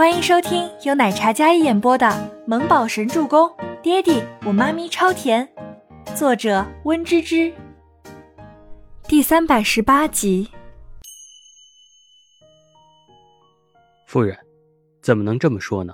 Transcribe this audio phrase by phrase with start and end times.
[0.00, 2.06] 欢迎收听由奶茶嘉一演播的
[2.46, 3.46] 《萌宝神助攻》，
[3.82, 5.46] 爹地我妈咪超甜，
[6.16, 7.52] 作者温芝芝。
[9.06, 10.48] 第三百十八集。
[14.06, 14.38] 夫人，
[15.02, 15.92] 怎么能这么说呢？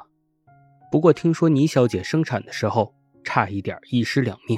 [0.89, 2.95] 不过听说倪小姐生产的时候
[3.25, 4.57] 差一点一尸两命，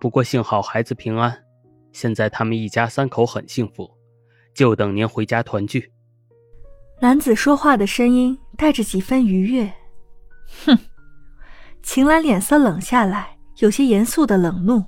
[0.00, 1.44] 不过幸好孩子平安，
[1.92, 3.90] 现在他们一家三口很幸福，
[4.54, 5.92] 就等您回家团聚。
[6.98, 9.72] 男子说话的声音带着几分愉悦。
[10.64, 10.78] 哼，
[11.82, 14.82] 秦岚脸色冷下来，有些严肃的冷怒：“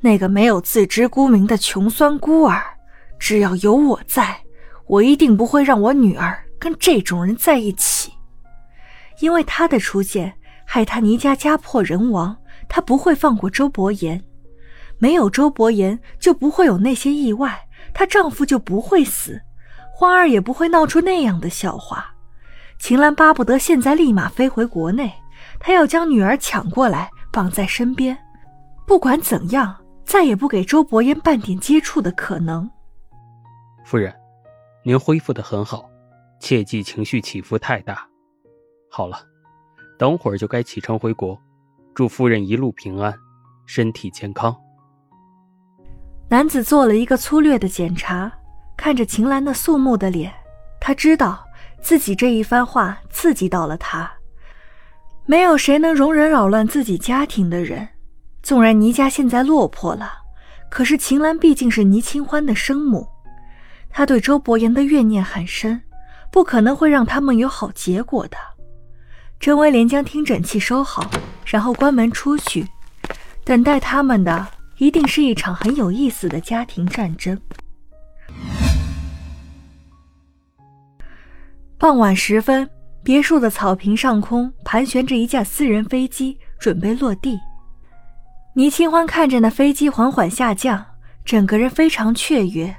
[0.00, 2.62] 那个没有自知孤名的穷酸孤儿，
[3.18, 4.40] 只要有我在，
[4.86, 8.12] 我一定不会让我女儿跟这种人在一起。
[9.20, 12.36] 因为他的出现，害他倪家家破人亡，
[12.68, 14.22] 他不会放过周伯言。
[14.98, 19.40] 没有周伯言，就不会有那些意外，她丈夫就不会死。”
[19.92, 22.14] 花儿也不会闹出那样的笑话。
[22.80, 25.12] 秦岚巴不得现在立马飞回国内，
[25.60, 28.16] 她要将女儿抢过来绑在身边，
[28.86, 32.68] 不管怎样，再也不给周伯言半点接触的可能。
[33.84, 34.12] 夫人，
[34.82, 35.88] 您恢复的很好，
[36.40, 38.02] 切记情绪起伏太大。
[38.90, 39.18] 好了，
[39.98, 41.38] 等会儿就该启程回国，
[41.94, 43.14] 祝夫人一路平安，
[43.66, 44.56] 身体健康。
[46.30, 48.32] 男子做了一个粗略的检查。
[48.76, 50.32] 看着秦岚那肃穆的脸，
[50.80, 51.44] 他知道
[51.82, 54.10] 自己这一番话刺激到了他。
[55.26, 57.88] 没有谁能容忍扰乱自己家庭的人。
[58.42, 60.12] 纵然倪家现在落魄了，
[60.70, 63.06] 可是秦岚毕竟是倪清欢的生母，
[63.90, 65.82] 他对周伯言的怨念很深，
[66.32, 68.38] 不可能会让他们有好结果的。
[69.38, 71.10] 甄威廉将听诊器收好，
[71.44, 72.66] 然后关门出去，
[73.44, 74.46] 等待他们的
[74.78, 77.38] 一定是一场很有意思的家庭战争。
[81.80, 82.68] 傍晚时分，
[83.02, 87.40] 别墅的草坪上空盘旋着一架私人飞机，准备落地。
[88.54, 90.84] 倪清欢看着那飞机缓缓下降，
[91.24, 92.76] 整个人非常雀跃，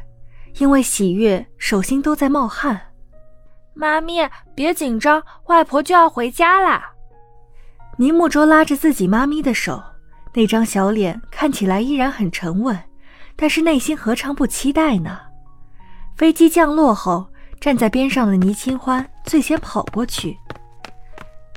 [0.60, 2.80] 因为喜悦，手心都在冒汗。
[3.74, 6.92] 妈咪，别紧张，外婆就要回家啦。
[7.98, 9.82] 倪木舟拉着自己妈咪的手，
[10.36, 12.78] 那张小脸看起来依然很沉稳，
[13.36, 15.18] 但是内心何尝不期待呢？
[16.16, 17.31] 飞机降落后。
[17.62, 20.36] 站在边上的倪清欢最先跑过去。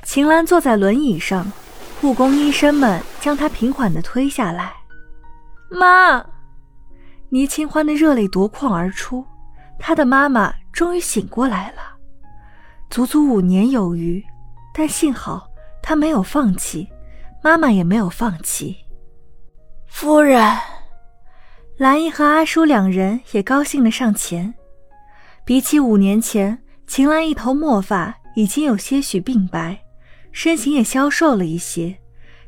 [0.03, 1.51] 秦岚坐在轮椅上，
[1.99, 4.71] 护工医生们将她平缓地推下来。
[5.71, 6.23] 妈，
[7.29, 9.25] 倪清欢的热泪夺眶而出，
[9.79, 11.81] 她的妈妈终于醒过来了。
[12.91, 14.23] 足足五年有余，
[14.75, 15.47] 但幸好
[15.81, 16.87] 她没有放弃，
[17.41, 18.77] 妈妈也没有放弃。
[19.87, 20.55] 夫人，
[21.77, 24.53] 兰姨和阿叔两人也高兴地上前。
[25.45, 29.79] 比起五年前，秦岚一头墨发已经有些许鬓白，
[30.31, 31.95] 身形也消瘦了一些，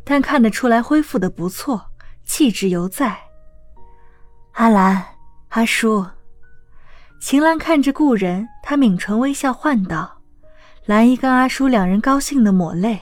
[0.04, 1.92] 但看得出来恢复的不错，
[2.26, 3.16] 气质犹在。
[4.54, 5.06] 阿兰，
[5.50, 6.08] 阿叔，
[7.22, 10.20] 秦岚看着故人，她抿唇微笑，唤道
[10.88, 13.00] ：“兰姨跟阿叔两人高兴的抹泪。”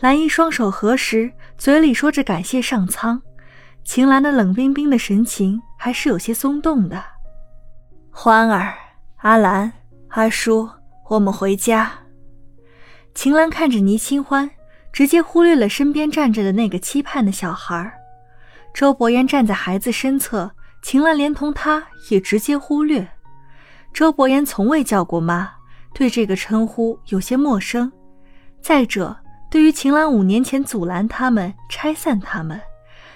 [0.00, 3.20] 兰姨双手合十，嘴里说着感谢上苍。
[3.84, 7.04] 秦岚的冷冰冰的神情还是有些松动的，
[8.10, 8.74] 欢儿。
[9.22, 9.72] 阿兰，
[10.08, 10.68] 阿叔，
[11.08, 11.92] 我们回家。
[13.14, 14.50] 秦岚看着倪清欢，
[14.92, 17.92] 直接忽略了身边站着的那个期盼的小孩。
[18.74, 20.50] 周伯言站在孩子身侧，
[20.82, 23.06] 秦岚连同他也直接忽略。
[23.92, 25.48] 周伯言从未叫过妈，
[25.94, 27.92] 对这个称呼有些陌生。
[28.60, 29.16] 再者，
[29.48, 32.60] 对于秦岚五年前阻拦他们、拆散他们，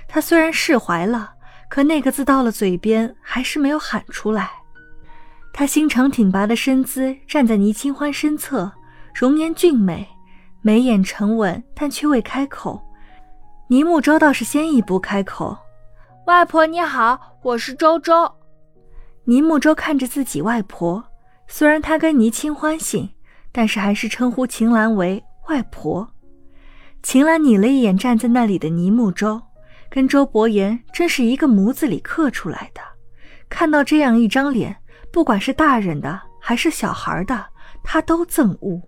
[0.06, 1.32] 他虽然释怀了，
[1.68, 4.52] 可那个字到了嘴边还是没有喊出来。
[5.58, 8.70] 他心长挺拔的身姿站在倪清欢身侧，
[9.14, 10.06] 容颜俊美，
[10.60, 12.78] 眉眼沉稳，但却未开口。
[13.68, 15.56] 倪木舟倒是先一步开口
[16.28, 18.30] ：“外婆你好，我是周周。”
[19.24, 21.02] 倪木舟看着自己外婆，
[21.48, 23.08] 虽然他跟倪清欢姓，
[23.50, 26.06] 但是还是称呼秦岚为外婆。
[27.02, 29.40] 秦岚睨了一眼站在那里的倪木舟，
[29.88, 32.82] 跟周伯言真是一个模子里刻出来的。
[33.48, 34.76] 看到这样一张脸。
[35.16, 37.46] 不管是大人的还是小孩的，
[37.82, 38.78] 他都憎恶。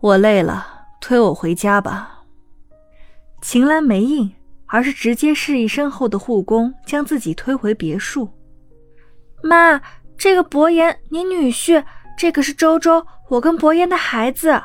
[0.00, 0.66] 我累了，
[1.00, 2.24] 推我回家吧。
[3.40, 4.28] 秦岚没应，
[4.66, 8.28] 而是直接示意身后的护工将自己推回别墅。
[9.40, 9.80] 妈，
[10.16, 11.84] 这个伯言，你女婿，
[12.16, 14.60] 这个是周周，我跟伯言的孩子。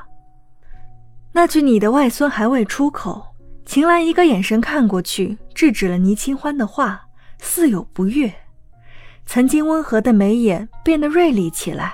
[1.31, 3.24] 那句“你的外孙”还未出口，
[3.68, 7.03] 秦岚一个眼神看过去，制止了倪清欢的话，
[7.38, 8.33] 似有不悦。
[9.25, 11.94] 曾经温和的眉眼变得锐利起来，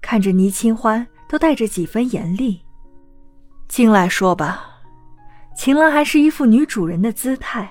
[0.00, 2.60] 看着倪清欢，都带着几分严厉。
[3.68, 4.64] 进来说吧。
[5.56, 7.68] 秦岚还是一副女主人的姿态。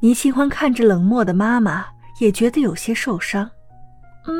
[0.00, 1.84] 倪清欢看着冷漠的妈妈，
[2.20, 3.50] 也觉得有些受伤。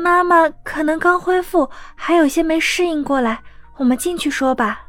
[0.03, 3.41] 妈妈可能刚恢复，还有些没适应过来。
[3.77, 4.83] 我们进去说吧。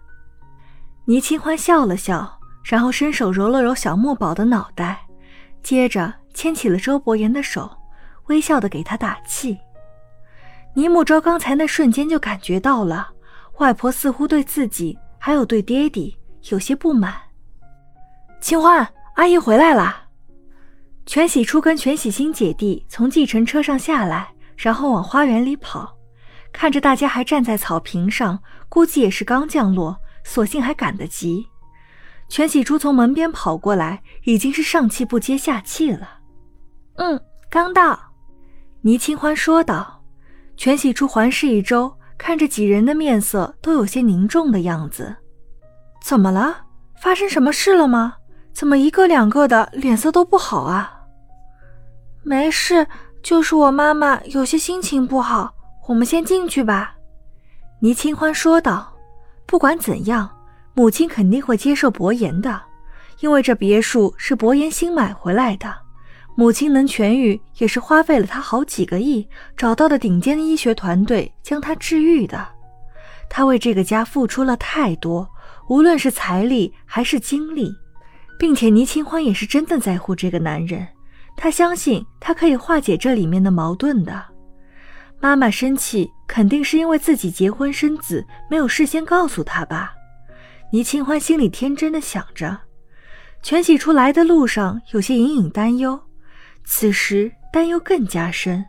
[1.07, 5.01] 倪清欢笑了笑，然后伸手揉了揉小墨宝的脑袋，
[5.63, 7.69] 接着牵起了周伯言的手，
[8.27, 9.59] 微笑的给他打气。
[10.75, 13.11] 倪木舟刚才那瞬间就感觉到了，
[13.59, 16.17] 外婆似乎对自己还有对爹地
[16.51, 17.15] 有些不满。
[18.41, 20.05] 清欢，阿姨回来了。
[21.05, 25.95] 全喜初跟全喜星姐弟从计程车上下来，然后往花园里跑，
[26.53, 28.39] 看着大家还站在草坪上，
[28.69, 31.47] 估计也是刚降落，索性还赶得及。
[32.29, 36.21] 全喜初从门边跑过来，已经是上气不接下气了。
[36.95, 37.21] 嗯，
[37.51, 38.12] 刚到。
[38.83, 40.01] 倪清欢说道。
[40.57, 45.17] 全喜初环视一周，看着几人的面色都有些凝重的样子。
[46.03, 46.57] 怎么了？
[47.01, 48.15] 发生什么事了吗？
[48.53, 51.01] 怎么一个两个的脸色都不好啊？
[52.23, 52.87] 没事，
[53.23, 55.55] 就是我妈妈有些心情不好。
[55.89, 56.95] 我们先进去吧。”
[57.81, 58.93] 倪清欢说道。
[59.47, 60.31] “不管怎样，
[60.75, 62.61] 母亲肯定会接受伯言的，
[63.21, 65.82] 因为这别墅是伯言新买回来的。
[66.35, 69.27] 母亲能痊愈，也是花费了他好几个亿
[69.57, 72.49] 找到的顶尖的医学团队将他治愈的。
[73.29, 75.29] 他为这个家付出了太多，
[75.69, 77.73] 无论是财力还是精力。”
[78.39, 80.85] 并且倪清欢也是真的在乎这个男人，
[81.37, 84.21] 他相信他可以化解这里面的矛盾的。
[85.21, 89.95] 妈妈生气肯定是因为自己结婚生子没有事先告诉他吧？
[90.73, 92.59] 倪清欢心里天真的想着。
[93.43, 96.01] 全喜出来的路上有些隐隐担忧，
[96.65, 98.65] 此时担忧更加深。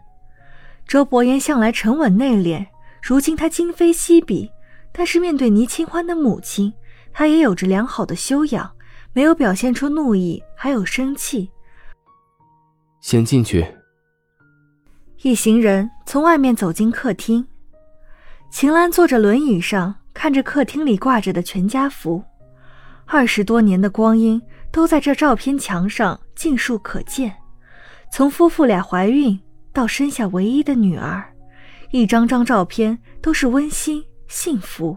[0.87, 2.65] 周伯言向来沉稳内敛，
[3.01, 4.51] 如今他今非昔比，
[4.91, 6.73] 但是面对倪清欢的母亲，
[7.11, 8.71] 他也有着良好的修养。
[9.15, 11.51] 没有表现出怒意，还有生气。
[12.99, 13.63] 先进去。
[15.21, 17.47] 一行人从外面走进客厅，
[18.49, 22.23] 秦岚坐着轮椅上，看着客厅里挂着的全家福，
[23.05, 24.41] 二十多年的光阴
[24.71, 27.31] 都在这照片墙上尽数可见。
[28.15, 29.39] 从夫妇俩怀孕
[29.73, 31.27] 到生下唯一的女儿，
[31.89, 34.95] 一张张照片都是温馨幸福。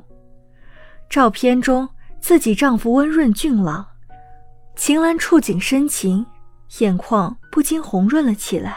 [1.08, 1.88] 照片中
[2.20, 3.86] 自己丈夫温润俊朗。
[4.74, 6.26] 秦岚触景生情，
[6.80, 8.76] 眼眶不禁红润了起来。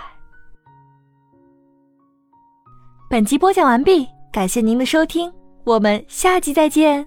[3.09, 5.30] 本集播讲完毕，感谢您的收听，
[5.65, 7.06] 我们下集再见。